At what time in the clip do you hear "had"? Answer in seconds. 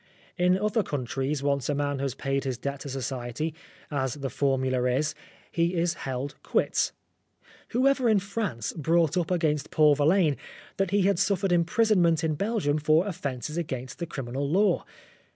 11.03-11.19